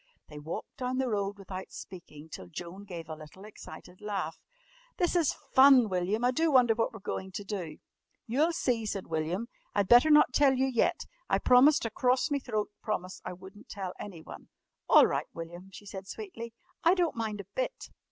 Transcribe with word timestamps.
They 0.29 0.39
walked 0.39 0.77
down 0.77 0.97
the 0.97 1.09
road 1.09 1.37
without 1.37 1.69
speaking 1.71 2.27
till 2.27 2.47
Joan 2.47 2.85
gave 2.85 3.07
a 3.07 3.13
little 3.13 3.45
excited 3.45 4.01
laugh. 4.01 4.35
"This 4.97 5.15
is 5.15 5.35
fun, 5.53 5.89
William! 5.89 6.25
I 6.25 6.31
do 6.31 6.51
wonder 6.51 6.73
what 6.73 6.91
we're 6.91 7.01
going 7.01 7.31
to 7.33 7.43
do." 7.43 7.77
"You'll 8.25 8.51
see," 8.51 8.87
said 8.87 9.05
William. 9.05 9.47
"I'd 9.75 9.87
better 9.87 10.09
not 10.09 10.33
tell 10.33 10.53
you 10.55 10.65
yet. 10.65 11.01
I 11.29 11.37
promised 11.37 11.85
a 11.85 11.91
crorse 11.91 12.31
me 12.31 12.39
throat 12.39 12.71
promise 12.81 13.21
I 13.23 13.33
wouldn't 13.33 13.69
tell 13.69 13.93
anyone." 13.99 14.49
"All 14.89 15.05
right, 15.05 15.27
William," 15.35 15.69
she 15.71 15.85
said 15.85 16.07
sweetly. 16.07 16.51
"I 16.83 16.95
don't 16.95 17.15
mind 17.15 17.39
a 17.39 17.45
bit." 17.53 17.91